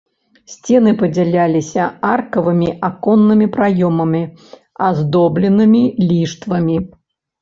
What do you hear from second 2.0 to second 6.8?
аркавымі аконнымі праёмамі, аздобленымі ліштвамі.